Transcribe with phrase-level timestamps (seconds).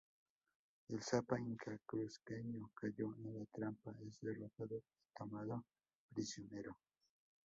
[0.89, 4.83] El Sapa Inca cuzqueño cayó en la trampa, es derrotado y
[5.15, 5.63] tomado
[6.11, 6.75] prisionero.